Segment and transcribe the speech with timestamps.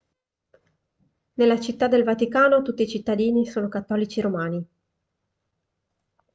[1.33, 4.67] nella città del vaticano tutti i cittadini sono cattolici romani